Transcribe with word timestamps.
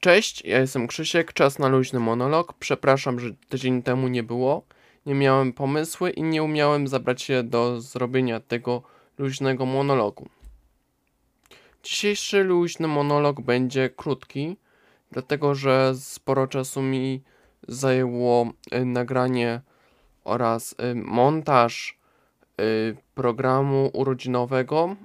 Cześć, 0.00 0.44
ja 0.44 0.58
jestem 0.58 0.86
Krzysiek, 0.86 1.32
czas 1.32 1.58
na 1.58 1.68
luźny 1.68 2.00
monolog. 2.00 2.54
Przepraszam, 2.58 3.20
że 3.20 3.30
tydzień 3.48 3.82
temu 3.82 4.08
nie 4.08 4.22
było. 4.22 4.62
Nie 5.06 5.14
miałem 5.14 5.52
pomysły 5.52 6.10
i 6.10 6.22
nie 6.22 6.42
umiałem 6.42 6.88
zabrać 6.88 7.22
się 7.22 7.42
do 7.42 7.80
zrobienia 7.80 8.40
tego 8.40 8.82
luźnego 9.18 9.66
monologu. 9.66 10.28
Dzisiejszy 11.82 12.44
luźny 12.44 12.88
monolog 12.88 13.40
będzie 13.40 13.90
krótki, 13.90 14.56
dlatego 15.12 15.54
że 15.54 15.92
sporo 15.94 16.46
czasu 16.46 16.82
mi 16.82 17.22
zajęło 17.68 18.52
y, 18.74 18.84
nagranie 18.84 19.60
oraz 20.24 20.72
y, 20.72 20.94
montaż 20.94 21.98
y, 22.60 22.96
programu 23.14 23.90
urodzinowego. 23.92 24.96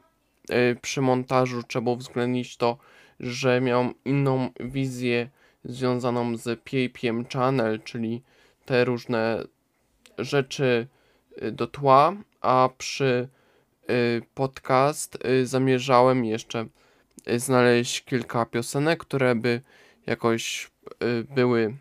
Przy 0.81 1.01
montażu 1.01 1.63
trzeba 1.63 1.91
uwzględnić 1.91 2.57
to, 2.57 2.77
że 3.19 3.61
miałem 3.61 3.93
inną 4.05 4.49
wizję 4.59 5.29
związaną 5.63 6.37
z 6.37 6.59
PAPM 6.59 7.25
Channel, 7.33 7.81
czyli 7.81 8.21
te 8.65 8.85
różne 8.85 9.43
rzeczy 10.17 10.87
y, 11.43 11.51
do 11.51 11.67
tła, 11.67 12.13
a 12.41 12.69
przy 12.77 13.29
y, 13.89 14.21
podcast 14.33 15.17
y, 15.25 15.47
zamierzałem 15.47 16.25
jeszcze 16.25 16.65
znaleźć 17.37 18.03
kilka 18.03 18.45
piosenek, 18.45 18.99
które 18.99 19.35
by 19.35 19.61
jakoś 20.05 20.71
były 21.35 21.75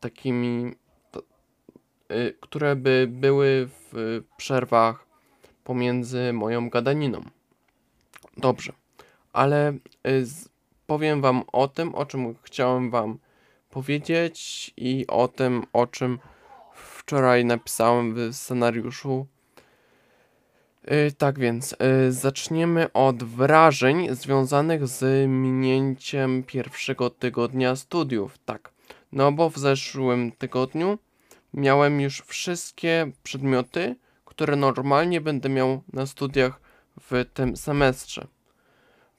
takimi, 0.00 0.74
które 2.40 2.76
by 2.76 3.06
były 3.10 3.68
w 3.92 4.22
przerwach 4.36 5.06
pomiędzy 5.64 6.32
moją 6.32 6.70
gadaniną. 6.70 7.24
Dobrze, 8.36 8.72
ale 9.32 9.72
y, 10.06 10.26
powiem 10.86 11.20
Wam 11.20 11.42
o 11.52 11.68
tym, 11.68 11.94
o 11.94 12.06
czym 12.06 12.34
chciałem 12.42 12.90
Wam 12.90 13.18
powiedzieć 13.70 14.70
i 14.76 15.06
o 15.08 15.28
tym, 15.28 15.66
o 15.72 15.86
czym 15.86 16.18
wczoraj 16.74 17.44
napisałem 17.44 18.14
w 18.14 18.36
scenariuszu. 18.36 19.26
Y, 20.92 21.12
tak 21.12 21.38
więc, 21.38 21.72
y, 22.08 22.12
zaczniemy 22.12 22.92
od 22.92 23.24
wrażeń 23.24 24.14
związanych 24.14 24.86
z 24.86 25.28
minięciem 25.28 26.42
pierwszego 26.42 27.10
tygodnia 27.10 27.76
studiów. 27.76 28.38
Tak, 28.44 28.72
no 29.12 29.32
bo 29.32 29.50
w 29.50 29.58
zeszłym 29.58 30.32
tygodniu 30.32 30.98
miałem 31.54 32.00
już 32.00 32.22
wszystkie 32.26 33.10
przedmioty, 33.22 33.96
które 34.24 34.56
normalnie 34.56 35.20
będę 35.20 35.48
miał 35.48 35.82
na 35.92 36.06
studiach 36.06 36.60
w 37.00 37.24
tym 37.34 37.56
semestrze. 37.56 38.26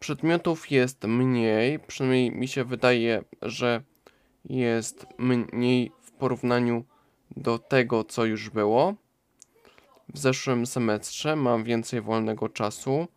Przedmiotów 0.01 0.71
jest 0.71 1.03
mniej, 1.03 1.79
przynajmniej 1.79 2.31
mi 2.31 2.47
się 2.47 2.63
wydaje, 2.63 3.23
że 3.41 3.81
jest 4.45 5.05
mniej 5.17 5.91
w 6.01 6.11
porównaniu 6.11 6.83
do 7.37 7.59
tego, 7.59 8.03
co 8.03 8.25
już 8.25 8.49
było. 8.49 8.95
W 10.13 10.19
zeszłym 10.19 10.65
semestrze 10.65 11.35
mam 11.35 11.63
więcej 11.63 12.01
wolnego 12.01 12.49
czasu 12.49 13.07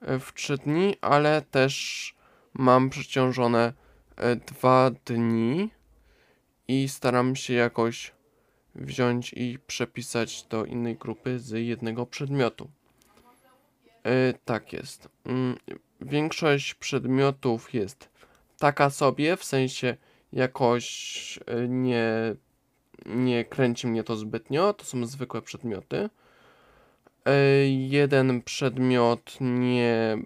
e, 0.00 0.18
w 0.18 0.34
3 0.34 0.58
dni, 0.58 0.96
ale 1.00 1.42
też 1.42 2.14
mam 2.54 2.90
przeciążone 2.90 3.72
e, 4.16 4.36
dwa 4.36 4.90
dni 5.04 5.70
i 6.68 6.88
staram 6.88 7.36
się 7.36 7.54
jakoś 7.54 8.12
wziąć 8.74 9.32
i 9.32 9.58
przepisać 9.66 10.42
do 10.42 10.64
innej 10.64 10.96
grupy 10.96 11.38
z 11.38 11.50
jednego 11.50 12.06
przedmiotu. 12.06 12.70
E, 14.04 14.34
tak 14.44 14.72
jest. 14.72 15.08
Mm, 15.24 15.56
Większość 16.00 16.74
przedmiotów 16.74 17.74
jest 17.74 18.08
taka 18.58 18.90
sobie, 18.90 19.36
w 19.36 19.44
sensie 19.44 19.96
jakoś 20.32 21.38
e, 21.46 21.68
nie, 21.68 22.34
nie 23.06 23.44
kręci 23.44 23.86
mnie 23.86 24.04
to 24.04 24.16
zbytnio. 24.16 24.72
To 24.74 24.84
są 24.84 25.06
zwykłe 25.06 25.42
przedmioty. 25.42 26.10
E, 27.24 27.34
Jeden 27.68 28.42
przedmiot 28.42 29.36
nie. 29.40 30.18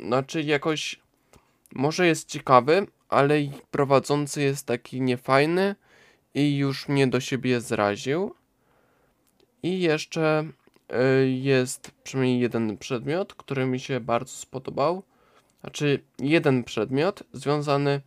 Znaczy, 0.00 0.42
jakoś. 0.42 1.00
Może 1.74 2.06
jest 2.06 2.28
ciekawy, 2.28 2.86
ale 3.08 3.34
prowadzący 3.70 4.42
jest 4.42 4.66
taki 4.66 5.00
niefajny 5.00 5.74
i 6.34 6.56
już 6.56 6.88
mnie 6.88 7.06
do 7.06 7.20
siebie 7.20 7.60
zraził. 7.60 8.34
I 9.62 9.80
jeszcze 9.80 10.44
jest 11.26 11.90
przynajmniej 12.04 12.40
jeden 12.40 12.78
przedmiot, 12.78 13.34
który 13.34 13.66
mi 13.66 13.80
się 13.80 14.00
bardzo 14.00 14.32
spodobał. 14.32 15.02
Znaczy, 15.60 16.00
jeden 16.18 16.64
przedmiot 16.64 17.22
związany 17.32 18.00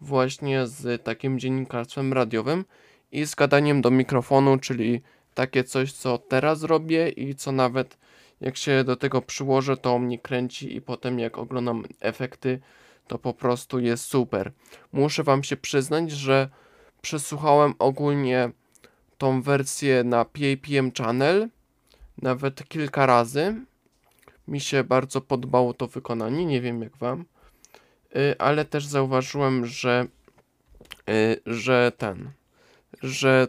właśnie 0.00 0.66
z 0.66 1.02
takim 1.02 1.38
dziennikarstwem 1.38 2.12
radiowym 2.12 2.64
i 3.12 3.26
z 3.26 3.34
gadaniem 3.34 3.82
do 3.82 3.90
mikrofonu, 3.90 4.58
czyli 4.58 5.02
takie 5.34 5.64
coś, 5.64 5.92
co 5.92 6.18
teraz 6.18 6.62
robię 6.62 7.08
i 7.08 7.34
co 7.34 7.52
nawet 7.52 7.98
jak 8.40 8.56
się 8.56 8.84
do 8.84 8.96
tego 8.96 9.22
przyłożę, 9.22 9.76
to 9.76 9.98
mnie 9.98 10.18
kręci 10.18 10.76
i 10.76 10.80
potem 10.80 11.18
jak 11.18 11.38
oglądam 11.38 11.84
efekty, 12.00 12.60
to 13.06 13.18
po 13.18 13.34
prostu 13.34 13.80
jest 13.80 14.04
super. 14.04 14.52
Muszę 14.92 15.22
wam 15.22 15.44
się 15.44 15.56
przyznać, 15.56 16.10
że 16.10 16.48
przesłuchałem 17.02 17.74
ogólnie 17.78 18.50
tą 19.18 19.42
wersję 19.42 20.04
na 20.04 20.24
PAPM 20.24 20.92
Channel 20.98 21.48
nawet 22.22 22.68
kilka 22.68 23.06
razy. 23.06 23.54
Mi 24.48 24.60
się 24.60 24.84
bardzo 24.84 25.20
podobało 25.20 25.74
to 25.74 25.86
wykonanie, 25.86 26.46
nie 26.46 26.60
wiem 26.60 26.82
jak 26.82 26.96
wam. 26.96 27.24
Y, 28.16 28.38
ale 28.38 28.64
też 28.64 28.86
zauważyłem, 28.86 29.66
że, 29.66 30.06
y, 31.10 31.40
że 31.46 31.92
ten, 31.98 32.30
że 33.02 33.48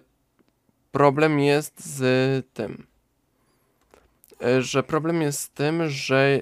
problem 0.91 1.39
jest 1.39 1.97
z 1.97 2.45
tym, 2.53 2.87
y, 4.45 4.61
że 4.61 4.83
problem 4.83 5.21
jest 5.21 5.39
z 5.39 5.49
tym, 5.49 5.89
że 5.89 6.39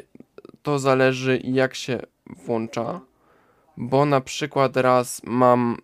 to 0.64 0.80
zależy 0.80 1.42
jak 1.44 1.76
się 1.76 2.00
włącza, 2.28 3.02
bo 3.78 4.06
na 4.06 4.22
przykład 4.22 4.78
raz 4.78 5.22
mam 5.24 5.78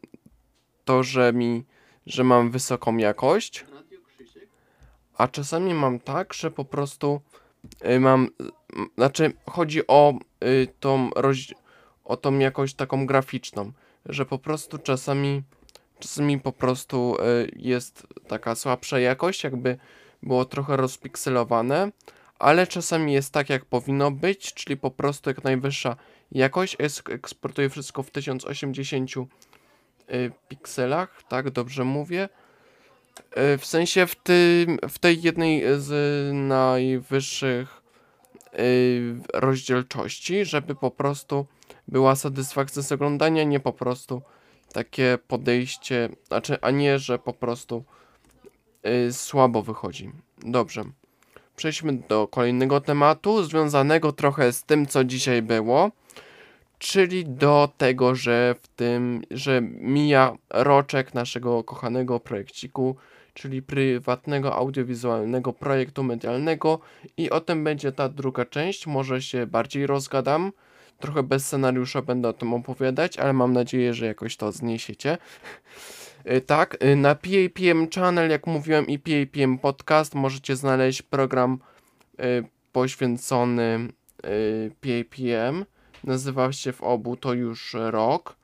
to, 0.85 1.03
że 1.03 1.33
mi, 1.33 1.65
że 2.05 2.23
mam 2.23 2.51
wysoką 2.51 2.97
jakość, 2.97 3.65
a 5.19 5.27
czasami 5.27 5.73
mam 5.73 5.99
tak, 5.99 6.33
że 6.33 6.51
po 6.51 6.65
prostu 6.65 7.21
y, 7.85 7.99
mam, 7.99 8.27
znaczy 8.97 9.33
chodzi 9.49 9.87
o 9.87 10.13
y, 10.43 10.67
tą 10.79 11.09
roz, 11.15 11.37
o 12.05 12.17
tą 12.17 12.39
jakość 12.39 12.75
taką 12.75 13.05
graficzną, 13.05 13.71
że 14.05 14.25
po 14.25 14.37
prostu 14.37 14.77
czasami, 14.77 15.43
czasami 15.99 16.39
po 16.39 16.51
prostu 16.51 17.15
y, 17.15 17.51
jest 17.55 18.07
taka 18.27 18.55
słabsza 18.55 18.99
jakość, 18.99 19.43
jakby 19.43 19.77
było 20.23 20.45
trochę 20.45 20.77
rozpikselowane, 20.77 21.91
ale 22.39 22.67
czasami 22.67 23.13
jest 23.13 23.33
tak, 23.33 23.49
jak 23.49 23.65
powinno 23.65 24.11
być, 24.11 24.53
czyli 24.53 24.77
po 24.77 24.91
prostu 24.91 25.29
jak 25.29 25.43
najwyższa 25.43 25.95
jakość, 26.31 26.77
eksportuje 27.09 27.69
wszystko 27.69 28.03
w 28.03 28.11
1080 28.11 29.11
y, 29.17 30.31
pikselach, 30.47 31.23
tak 31.23 31.49
dobrze 31.49 31.83
mówię. 31.83 32.29
Y, 33.53 33.57
W 33.57 33.65
sensie 33.65 34.07
w, 34.07 34.15
tym, 34.15 34.77
w 34.89 34.99
tej 34.99 35.21
jednej 35.21 35.63
z 35.77 35.89
najwyższych 36.33 37.81
y, 38.59 39.15
rozdzielczości, 39.33 40.45
żeby 40.45 40.75
po 40.75 40.91
prostu 40.91 41.45
była 41.87 42.15
satysfakcja 42.15 42.81
z 42.81 42.91
oglądania, 42.91 43.43
nie 43.43 43.59
po 43.59 43.73
prostu 43.73 44.21
takie 44.73 45.17
podejście, 45.27 46.09
znaczy, 46.27 46.57
a 46.61 46.71
nie, 46.71 46.99
że 46.99 47.19
po 47.19 47.33
prostu 47.33 47.83
y, 49.07 49.13
słabo 49.13 49.61
wychodzi. 49.61 50.11
Dobrze. 50.37 50.83
Przejdźmy 51.55 51.93
do 52.09 52.27
kolejnego 52.27 52.81
tematu, 52.81 53.43
związanego 53.43 54.11
trochę 54.11 54.53
z 54.53 54.63
tym, 54.63 54.85
co 54.87 55.03
dzisiaj 55.03 55.41
było, 55.41 55.91
czyli 56.79 57.25
do 57.25 57.69
tego, 57.77 58.15
że 58.15 58.55
w 58.61 58.67
tym, 58.67 59.21
że 59.31 59.61
mija 59.61 60.35
roczek 60.49 61.13
naszego 61.13 61.63
kochanego 61.63 62.19
projekciku, 62.19 62.95
czyli 63.33 63.61
prywatnego 63.61 64.55
audiowizualnego 64.55 65.53
projektu 65.53 66.03
medialnego 66.03 66.79
i 67.17 67.29
o 67.29 67.41
tym 67.41 67.63
będzie 67.63 67.91
ta 67.91 68.09
druga 68.09 68.45
część, 68.45 68.87
może 68.87 69.21
się 69.21 69.47
bardziej 69.47 69.87
rozgadam, 69.87 70.51
trochę 70.99 71.23
bez 71.23 71.45
scenariusza 71.45 72.01
będę 72.01 72.29
o 72.29 72.33
tym 72.33 72.53
opowiadać, 72.53 73.17
ale 73.17 73.33
mam 73.33 73.53
nadzieję, 73.53 73.93
że 73.93 74.05
jakoś 74.05 74.37
to 74.37 74.51
zniesiecie. 74.51 75.17
Y, 76.31 76.41
Tak, 76.41 76.83
y, 76.83 76.95
na 76.95 77.15
PAPM 77.15 77.89
Channel, 77.95 78.29
jak 78.29 78.47
mówiłem, 78.47 78.87
i 78.87 78.99
PAPM 78.99 79.57
Podcast 79.57 80.15
możecie 80.15 80.55
znaleźć 80.55 81.01
program 81.01 81.59
y, 82.19 82.43
poświęcony 82.71 83.87
PAPM. 84.81 85.65
Nazywa 86.03 86.51
się 86.51 86.73
w 86.73 86.81
obu 86.81 87.17
to 87.17 87.33
już 87.33 87.75
rok. 87.79 88.35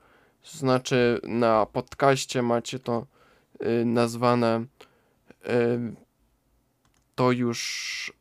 To 0.52 0.58
znaczy 0.58 1.20
na 1.22 1.66
podcaście 1.66 2.42
macie 2.42 2.78
to 2.78 3.06
y, 3.62 3.84
nazwane 3.84 4.64
y, 5.46 5.94
to 7.14 7.32
już 7.32 8.12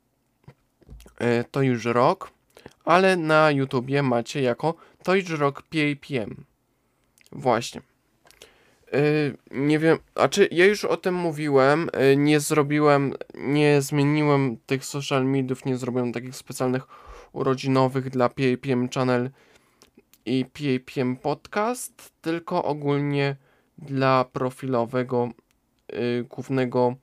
y, 1.22 1.46
to 1.52 1.62
już 1.62 1.86
rok, 1.86 2.32
ale 2.86 3.18
na 3.18 3.52
YouTubie 3.52 4.04
macie 4.04 4.42
jako 4.42 4.76
Toys 5.04 5.30
Rock 5.30 5.62
PAPM. 5.62 6.44
Właśnie. 7.32 7.82
Yy, 8.92 9.38
nie 9.52 9.80
wiem, 9.80 9.98
a 10.16 10.28
czy 10.28 10.48
ja 10.52 10.66
już 10.66 10.86
o 10.86 10.98
tym 10.98 11.16
mówiłem, 11.16 11.90
yy, 12.00 12.18
nie 12.18 12.40
zrobiłem, 12.40 13.14
nie 13.34 13.82
zmieniłem 13.82 14.58
tych 14.66 14.86
social 14.86 15.26
mediów, 15.26 15.66
nie 15.66 15.78
zrobiłem 15.78 16.14
takich 16.14 16.36
specjalnych 16.36 16.88
urodzinowych 17.36 18.10
dla 18.10 18.30
PAPM 18.30 18.90
Channel 18.90 19.30
i 20.26 20.46
PAPM 20.46 21.16
Podcast, 21.16 22.12
tylko 22.22 22.64
ogólnie 22.64 23.36
dla 23.78 24.26
profilowego 24.26 25.30
yy, 25.94 26.24
głównego 26.24 26.96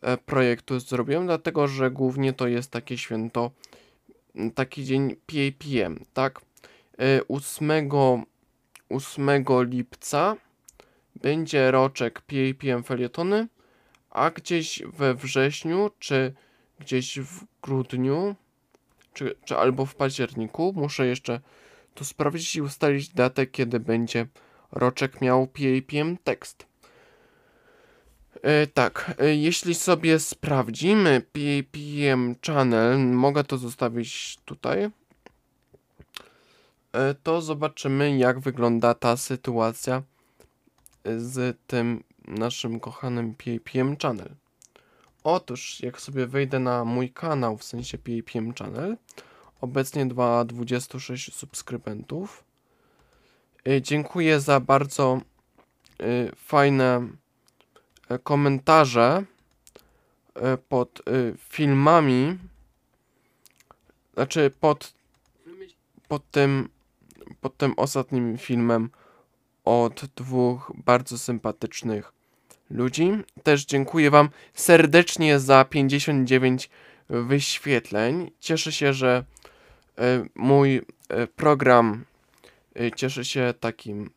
e, 0.00 0.16
projektu 0.16 0.80
zrobiłem, 0.80 1.26
dlatego 1.26 1.68
że 1.68 1.90
głównie 1.90 2.32
to 2.32 2.48
jest 2.48 2.70
takie 2.70 2.98
święto, 2.98 3.50
taki 4.54 4.84
dzień 4.84 5.16
PAPM, 5.26 6.04
tak? 6.12 6.40
8, 7.28 7.90
8 8.88 9.44
lipca 9.60 10.36
będzie 11.16 11.70
roczek 11.70 12.20
PAPM 12.20 12.82
felietony, 12.82 13.48
a 14.10 14.30
gdzieś 14.30 14.82
we 14.82 15.14
wrześniu, 15.14 15.90
czy 15.98 16.34
gdzieś 16.80 17.18
w 17.18 17.44
grudniu, 17.62 18.34
czy, 19.14 19.34
czy 19.44 19.56
albo 19.56 19.86
w 19.86 19.94
październiku, 19.94 20.72
muszę 20.76 21.06
jeszcze 21.06 21.40
to 21.94 22.04
sprawdzić 22.04 22.56
i 22.56 22.62
ustalić 22.62 23.08
datę, 23.08 23.46
kiedy 23.46 23.80
będzie 23.80 24.26
roczek 24.72 25.20
miał 25.20 25.46
PAPM 25.46 26.16
tekst. 26.24 26.66
E, 28.42 28.66
tak, 28.66 29.14
e, 29.18 29.36
jeśli 29.36 29.74
sobie 29.74 30.18
sprawdzimy 30.18 31.22
PAPM 31.32 32.34
channel, 32.46 32.98
mogę 32.98 33.44
to 33.44 33.58
zostawić 33.58 34.38
tutaj, 34.44 34.90
e, 36.92 37.14
to 37.22 37.42
zobaczymy 37.42 38.18
jak 38.18 38.40
wygląda 38.40 38.94
ta 38.94 39.16
sytuacja 39.16 40.02
z 41.04 41.58
tym 41.66 42.02
naszym 42.28 42.80
kochanym 42.80 43.34
PAPM 43.34 43.96
Channel. 44.02 44.39
Otóż, 45.24 45.80
jak 45.80 46.00
sobie 46.00 46.26
wejdę 46.26 46.58
na 46.58 46.84
mój 46.84 47.10
kanał, 47.10 47.56
w 47.56 47.64
sensie 47.64 47.98
PAPM 47.98 48.54
Channel, 48.54 48.96
obecnie 49.60 50.06
26 50.06 51.34
subskrybentów. 51.34 52.44
Y, 53.68 53.82
dziękuję 53.82 54.40
za 54.40 54.60
bardzo 54.60 55.20
y, 56.02 56.32
fajne 56.36 57.08
y, 58.10 58.18
komentarze 58.18 59.24
pod 60.68 61.02
filmami, 61.38 62.38
znaczy 64.14 64.52
pod, 64.60 64.94
pod 66.08 66.30
tym 66.30 66.68
pod 67.40 67.56
tym 67.56 67.74
ostatnim 67.76 68.38
filmem 68.38 68.90
od 69.64 70.04
dwóch 70.16 70.72
bardzo 70.84 71.18
sympatycznych 71.18 72.12
ludzi. 72.70 73.12
Też 73.42 73.64
dziękuję 73.64 74.10
Wam 74.10 74.28
serdecznie 74.54 75.38
za 75.38 75.64
59 75.64 76.70
wyświetleń. 77.10 78.30
Cieszę 78.40 78.72
się, 78.72 78.92
że 78.92 79.24
e, 79.98 80.24
mój 80.34 80.76
e, 81.08 81.26
program 81.26 82.04
e, 82.76 82.92
cieszy 82.92 83.24
się 83.24 83.54
takim 83.60 84.10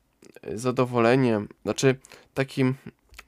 zadowoleniem, 0.53 1.47
znaczy 1.63 1.95
takim, 2.33 2.75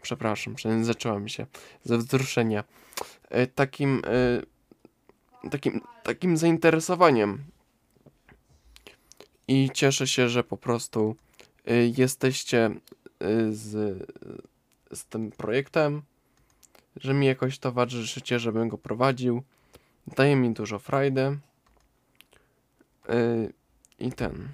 przepraszam, 0.01 0.56
zaczęłam 0.81 1.28
się 1.28 1.45
ze 1.83 1.98
wzruszenia, 1.98 2.63
takim, 3.56 4.01
takim, 5.51 5.81
takim 6.04 6.38
zainteresowaniem. 6.38 7.44
I 9.48 9.69
cieszę 9.74 10.07
się, 10.07 10.30
że 10.30 10.44
po 10.44 10.57
prostu 10.57 11.16
jesteście 11.98 12.69
z, 13.51 13.98
z 14.95 15.06
tym 15.06 15.31
projektem, 15.31 16.01
że 16.95 17.13
mi 17.13 17.25
jakoś 17.25 17.59
towarzyszycie, 17.59 18.39
żebym 18.39 18.69
go 18.69 18.77
prowadził. 18.77 19.44
Daje 20.07 20.36
mi 20.36 20.53
dużo 20.53 20.80
frajdy. 20.80 21.38
Y, 23.09 23.53
I 24.00 24.12
ten. 24.12 24.47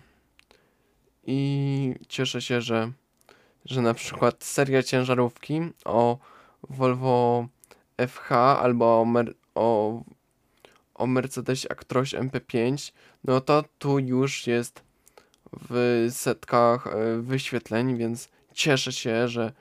I 1.25 1.95
cieszę 2.07 2.41
się, 2.41 2.61
że, 2.61 2.91
że 3.65 3.81
na 3.81 3.93
przykład 3.93 4.43
seria 4.43 4.83
ciężarówki 4.83 5.61
o 5.85 6.17
Volvo 6.69 7.47
FH 8.07 8.31
albo 8.31 9.01
o, 9.01 9.05
Mer 9.05 9.33
o, 9.55 10.01
o 10.95 11.07
Mercedesie 11.07 11.71
Actros 11.71 12.09
MP5, 12.09 12.91
no 13.23 13.41
to 13.41 13.63
tu 13.79 13.99
już 13.99 14.47
jest 14.47 14.83
w 15.69 16.07
setkach 16.11 16.87
e, 16.87 17.21
wyświetleń, 17.21 17.97
więc 17.97 18.29
cieszę 18.53 18.91
się, 18.91 19.27
że 19.27 19.51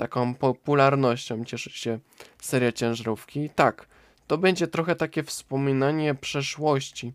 taką 0.00 0.34
popularnością 0.34 1.44
cieszy 1.44 1.70
się 1.70 1.98
seria 2.42 2.72
ciężarówki. 2.72 3.50
Tak, 3.50 3.88
to 4.26 4.38
będzie 4.38 4.66
trochę 4.66 4.96
takie 4.96 5.22
wspominanie 5.22 6.14
przeszłości, 6.14 7.12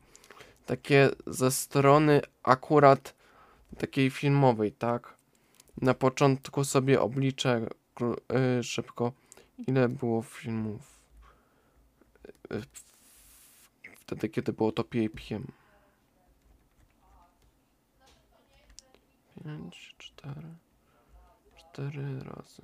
takie 0.65 1.09
ze 1.27 1.51
strony 1.51 2.21
akurat 2.43 3.15
takiej 3.77 4.09
filmowej, 4.09 4.71
tak? 4.71 5.17
Na 5.81 5.93
początku 5.93 6.63
sobie 6.63 7.01
obliczę 7.01 7.67
yy, 7.99 8.63
szybko, 8.63 9.11
ile 9.67 9.89
było 9.89 10.21
filmów 10.21 10.99
yy, 12.51 12.61
wtedy, 13.99 14.29
kiedy 14.29 14.53
było 14.53 14.71
to 14.71 14.83
PAPM. 14.83 15.51
5, 19.43 19.95
4, 19.97 20.41
4 21.75 22.19
razy, 22.19 22.61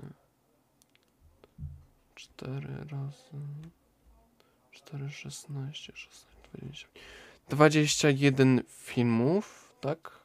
4 2.16 2.68
razy, 2.92 3.38
4, 4.72 5.10
16, 5.10 5.92
16, 5.96 6.26
20, 6.54 6.88
21 7.50 8.64
filmów, 8.68 9.74
tak? 9.82 10.20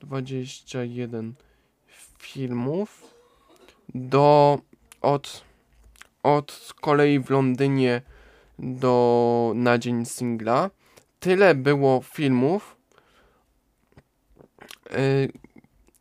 21 0.00 1.34
filmów. 2.18 3.14
Do, 3.94 4.58
od, 5.00 5.44
od 6.22 6.74
kolei 6.80 7.20
w 7.20 7.30
Londynie 7.30 8.02
do 8.58 9.52
na 9.54 9.78
dzień 9.78 10.04
singla. 10.04 10.70
Tyle 11.20 11.54
było 11.54 12.02
filmów, 12.02 12.76
Y, 14.92 15.32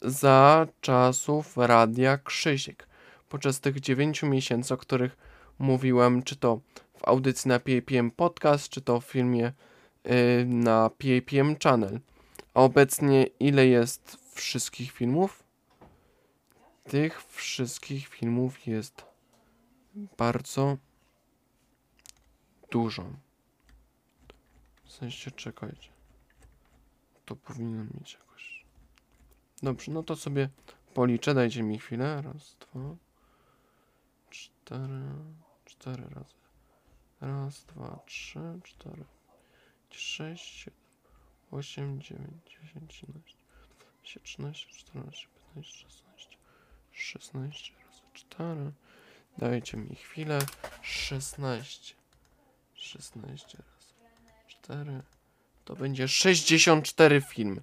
za 0.01 0.67
czasów 0.81 1.57
Radia 1.57 2.17
Krzysiek. 2.17 2.87
Podczas 3.29 3.59
tych 3.59 3.79
9 3.79 4.23
miesięcy, 4.23 4.73
o 4.73 4.77
których 4.77 5.17
mówiłem, 5.59 6.23
czy 6.23 6.35
to 6.35 6.59
w 6.97 7.07
audycji 7.07 7.49
na 7.49 7.59
PAPM 7.59 8.11
Podcast, 8.11 8.69
czy 8.69 8.81
to 8.81 9.01
w 9.01 9.05
filmie 9.05 9.53
y, 10.05 10.45
na 10.45 10.89
PAPM 10.89 11.55
Channel. 11.63 11.99
A 12.53 12.61
obecnie 12.61 13.23
ile 13.23 13.67
jest 13.67 14.17
wszystkich 14.35 14.91
filmów? 14.91 15.43
Tych 16.83 17.23
wszystkich 17.25 18.07
filmów 18.07 18.67
jest 18.67 19.05
bardzo 20.17 20.77
dużo. 22.71 23.05
W 24.83 24.91
sensie 24.91 25.31
czekajcie. 25.31 25.89
To 27.25 27.35
powinien 27.35 27.89
mieć 27.93 28.13
jakoś. 28.13 28.30
Dobrze, 29.63 29.91
no 29.91 30.03
to 30.03 30.15
sobie 30.15 30.49
policzę, 30.93 31.33
dajcie 31.33 31.63
mi 31.63 31.79
chwilę. 31.79 32.21
Raz, 32.21 32.55
dwa, 32.59 32.95
cztery, 34.29 35.01
cztery 35.65 36.03
razy. 36.09 36.35
Raz, 37.21 37.65
dwa, 37.65 37.99
trzy, 38.05 38.59
cztery, 38.63 39.05
sześć, 39.89 40.43
siedem, 40.45 40.79
osiem, 41.51 42.01
dziewięć, 42.01 42.43
dziesięć, 42.45 43.01
jedenaście, 43.01 44.19
trzynaście, 44.23 44.69
czternaście, 44.69 45.27
piętnaście, 45.27 45.89
szesnaście, 45.89 46.37
szesnaście 46.91 47.73
razy 47.85 48.01
cztery. 48.13 48.71
Dajcie 49.37 49.77
mi 49.77 49.95
chwilę. 49.95 50.39
Szesnaście. 50.81 51.95
Szesnaście 52.73 53.57
razy 53.57 53.93
cztery. 54.47 55.01
To 55.71 55.75
będzie 55.75 56.07
sześćdziesiąt 56.07 56.85
cztery 56.85 57.21
filmy. 57.21 57.61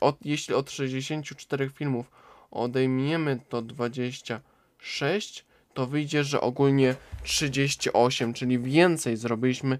Od, 0.00 0.16
jeśli 0.24 0.54
od 0.54 0.70
64 0.70 1.70
filmów 1.70 2.10
odejmiemy 2.50 3.40
to 3.48 3.62
26, 3.62 5.44
to 5.74 5.86
wyjdzie, 5.86 6.24
że 6.24 6.40
ogólnie 6.40 6.94
38, 7.22 8.34
czyli 8.34 8.58
więcej 8.58 9.16
zrobiliśmy, 9.16 9.78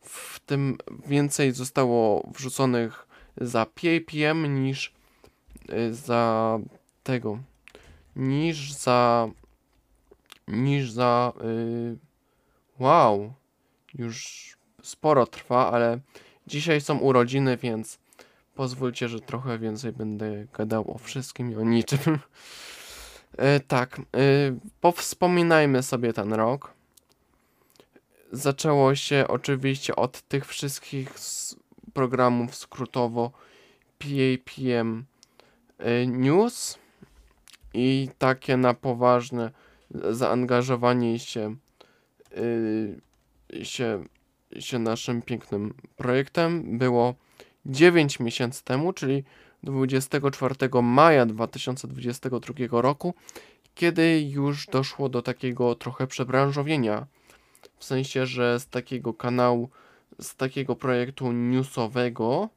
w 0.00 0.40
tym 0.40 0.78
więcej 1.06 1.52
zostało 1.52 2.28
wrzuconych 2.34 3.06
za 3.36 3.66
PAPM 3.66 4.64
niż 4.64 4.92
y, 5.72 5.94
za 5.94 6.58
tego, 7.02 7.38
niż 8.16 8.72
za 8.72 9.28
niż 10.48 10.90
za 10.90 11.32
yy, 11.40 11.98
wow, 12.78 13.32
już 13.94 14.48
sporo 14.82 15.26
trwa, 15.26 15.72
ale 15.72 16.00
Dzisiaj 16.48 16.80
są 16.80 16.98
urodziny, 16.98 17.56
więc 17.56 17.98
pozwólcie, 18.54 19.08
że 19.08 19.20
trochę 19.20 19.58
więcej 19.58 19.92
będę 19.92 20.46
gadał 20.52 20.94
o 20.94 20.98
wszystkim 20.98 21.52
i 21.52 21.56
o 21.56 21.62
niczym. 21.62 22.18
E, 23.36 23.60
tak, 23.60 23.98
e, 23.98 24.02
powspominajmy 24.80 25.82
sobie 25.82 26.12
ten 26.12 26.32
rok. 26.32 26.72
Zaczęło 28.32 28.94
się 28.94 29.24
oczywiście 29.28 29.96
od 29.96 30.22
tych 30.22 30.46
wszystkich 30.46 31.14
programów 31.94 32.54
skrótowo 32.54 33.30
PAPM 33.98 35.04
e, 35.78 36.06
News 36.06 36.78
i 37.74 38.08
takie 38.18 38.56
na 38.56 38.74
poważne 38.74 39.50
zaangażowanie 40.10 41.18
się, 41.18 41.56
się, 43.62 44.04
się 44.60 44.78
naszym 44.78 45.22
pięknym 45.22 45.74
projektem 45.96 46.78
było 46.78 47.14
9 47.66 48.20
miesięcy 48.20 48.64
temu, 48.64 48.92
czyli 48.92 49.24
24 49.62 50.54
maja 50.82 51.26
2022 51.26 52.54
roku, 52.70 53.14
kiedy 53.74 54.20
już 54.20 54.66
doszło 54.66 55.08
do 55.08 55.22
takiego 55.22 55.74
trochę 55.74 56.06
przebranżowienia. 56.06 57.06
W 57.78 57.84
sensie, 57.84 58.26
że 58.26 58.60
z 58.60 58.66
takiego 58.66 59.14
kanału, 59.14 59.68
z 60.20 60.36
takiego 60.36 60.76
projektu 60.76 61.32
newsowego 61.32 62.48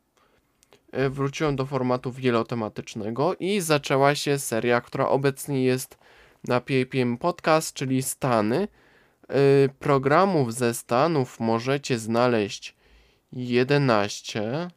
e, 0.91 1.09
wróciłem 1.09 1.55
do 1.55 1.65
formatu 1.65 2.11
wielotematycznego 2.11 3.35
i 3.39 3.61
zaczęła 3.61 4.15
się 4.15 4.39
seria, 4.39 4.81
która 4.81 5.07
obecnie 5.07 5.63
jest 5.63 5.97
na 6.47 6.61
PAPM 6.61 7.17
Podcast, 7.17 7.73
czyli 7.73 8.03
Stany. 8.03 8.67
E, 9.31 9.69
programów 9.79 10.53
ze 10.53 10.73
Stanów 10.73 11.39
możecie 11.39 11.99
znaleźć 11.99 12.75
11. 13.33 14.67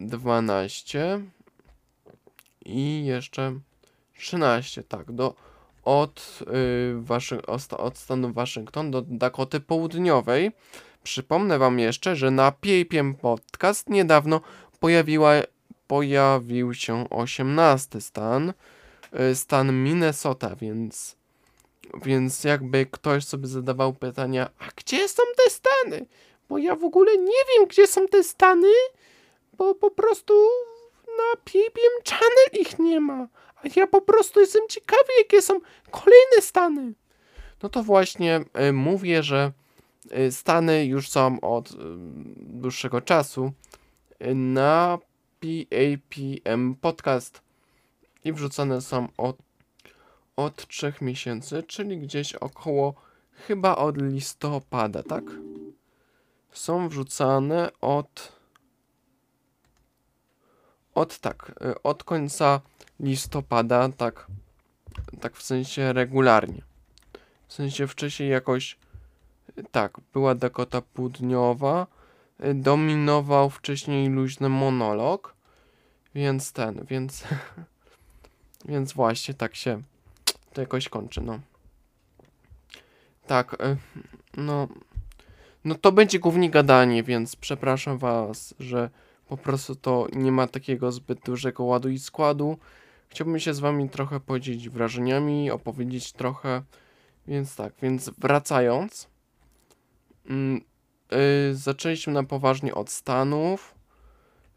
12 0.00 1.20
i 2.64 3.04
jeszcze 3.04 3.60
13, 4.18 4.82
tak, 4.82 5.12
do, 5.12 5.34
od, 5.84 6.38
y, 6.42 7.02
Waszy, 7.02 7.46
od 7.78 7.98
stanu 7.98 8.32
Waszyngton 8.32 8.90
do 8.90 9.02
Dakoty 9.02 9.60
Południowej. 9.60 10.52
Przypomnę 11.02 11.58
Wam 11.58 11.78
jeszcze, 11.78 12.16
że 12.16 12.30
na 12.30 12.52
PAPM 12.52 13.14
Podcast 13.14 13.88
niedawno 13.88 14.40
pojawiła, 14.80 15.32
pojawił 15.86 16.74
się 16.74 17.10
18 17.10 18.00
stan, 18.00 18.52
y, 19.30 19.34
stan 19.34 19.72
Minnesota, 19.84 20.56
więc, 20.56 21.17
więc 22.04 22.44
jakby 22.44 22.86
ktoś 22.86 23.24
sobie 23.24 23.46
zadawał 23.46 23.92
pytania, 23.92 24.50
a 24.58 24.64
gdzie 24.76 25.08
są 25.08 25.22
te 25.36 25.50
stany? 25.50 26.06
Bo 26.48 26.58
ja 26.58 26.76
w 26.76 26.84
ogóle 26.84 27.18
nie 27.18 27.42
wiem, 27.48 27.66
gdzie 27.68 27.86
są 27.86 28.08
te 28.08 28.24
stany, 28.24 28.72
bo 29.58 29.74
po 29.74 29.90
prostu 29.90 30.34
na 31.06 31.40
PBM 31.44 32.02
Channel 32.08 32.60
ich 32.60 32.78
nie 32.78 33.00
ma. 33.00 33.28
A 33.56 33.60
ja 33.76 33.86
po 33.86 34.00
prostu 34.00 34.40
jestem 34.40 34.62
ciekawy, 34.68 35.08
jakie 35.18 35.42
są 35.42 35.60
kolejne 35.90 36.40
stany. 36.40 36.92
No 37.62 37.68
to 37.68 37.82
właśnie 37.82 38.44
y, 38.68 38.72
mówię, 38.72 39.22
że 39.22 39.52
y, 40.18 40.32
stany 40.32 40.84
już 40.86 41.08
są 41.08 41.40
od 41.40 41.70
y, 41.70 41.74
dłuższego 42.36 43.00
czasu 43.00 43.52
na 44.34 44.98
PAPM 45.40 46.74
Podcast 46.74 47.42
i 48.24 48.32
wrzucone 48.32 48.80
są 48.80 49.08
od, 49.16 49.36
od 50.38 50.66
3 50.66 50.92
miesięcy, 51.00 51.62
czyli 51.62 51.98
gdzieś 51.98 52.34
około 52.34 52.94
chyba 53.46 53.76
od 53.76 53.96
listopada, 53.96 55.02
tak? 55.02 55.24
Są 56.52 56.88
wrzucane 56.88 57.70
od 57.80 58.38
od 60.94 61.18
tak, 61.18 61.52
y, 61.62 61.82
od 61.82 62.04
końca 62.04 62.60
listopada, 63.00 63.88
tak, 63.88 64.26
tak 65.20 65.36
w 65.36 65.42
sensie 65.42 65.92
regularnie. 65.92 66.62
W 67.48 67.52
sensie 67.52 67.86
wcześniej 67.86 68.30
jakoś, 68.30 68.78
y, 69.58 69.64
tak, 69.70 70.00
była 70.12 70.34
Dakota 70.34 70.80
Południowa, 70.80 71.86
y, 72.44 72.54
dominował 72.54 73.50
wcześniej 73.50 74.08
luźny 74.08 74.48
monolog, 74.48 75.34
więc 76.14 76.52
ten, 76.52 76.84
więc, 76.84 77.24
więc 78.72 78.92
właśnie 78.92 79.34
tak 79.34 79.54
się 79.54 79.82
to 80.58 80.62
jakoś 80.62 80.88
kończy, 80.88 81.20
no. 81.20 81.40
Tak, 83.26 83.56
no, 84.36 84.68
no 85.64 85.74
to 85.74 85.92
będzie 85.92 86.18
głównie 86.18 86.50
gadanie, 86.50 87.02
więc 87.02 87.36
przepraszam 87.36 87.98
was, 87.98 88.54
że 88.60 88.90
po 89.28 89.36
prostu 89.36 89.74
to 89.74 90.06
nie 90.12 90.32
ma 90.32 90.46
takiego 90.46 90.92
zbyt 90.92 91.20
dużego 91.20 91.64
ładu 91.64 91.88
i 91.88 91.98
składu. 91.98 92.58
Chciałbym 93.08 93.38
się 93.38 93.54
z 93.54 93.60
wami 93.60 93.90
trochę 93.90 94.20
podzielić 94.20 94.68
wrażeniami, 94.68 95.50
opowiedzieć 95.50 96.12
trochę. 96.12 96.62
Więc 97.26 97.56
tak, 97.56 97.72
więc 97.82 98.10
wracając. 98.18 99.08
Yy, 100.30 101.54
zaczęliśmy 101.54 102.12
na 102.12 102.22
poważnie 102.22 102.74
od 102.74 102.90
Stanów. 102.90 103.74